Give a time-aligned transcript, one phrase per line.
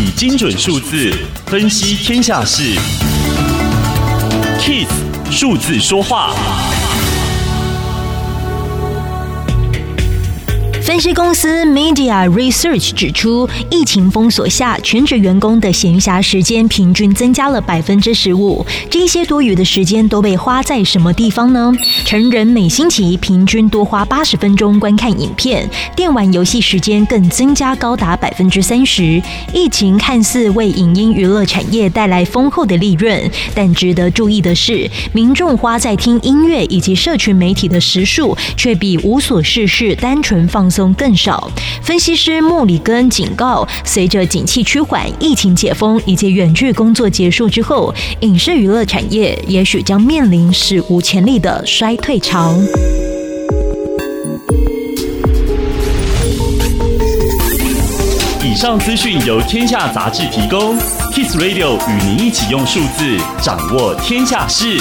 [0.00, 1.12] 以精准数字
[1.46, 2.62] 分析天下事
[4.60, 4.86] ，KIS
[5.28, 6.32] 数字说话。
[10.88, 18.64] 分析公司 Media Research 指出，疫情封锁下，全职员工的闲暇时间平均增加了百分之十五。
[18.88, 21.70] 这些多余的时间都被花在什么地方呢？
[22.06, 29.22] 成人每星期平均多花八十分钟观看影片，电玩游戏时间更增加高达百分之三十。
[29.52, 40.77] 疫情看似为影音娱乐产业带来丰厚的利润，但值得注意的是，民众花在听音乐以及社群媒体的时数，却比无所事事、单纯放松。
[40.94, 41.50] 更少。
[41.82, 52.54] 分析师莫里根警告，随着景气趋缓、疫情解封以及远距工作结束之后，影视娱乐产业也许将面临史无前例的衰退潮。
[58.44, 60.76] 以上资讯由天下杂志提供
[61.12, 64.78] ，Kiss Radio 与您一起用数字掌握天下事。